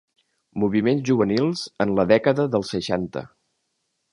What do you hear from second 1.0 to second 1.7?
juvenils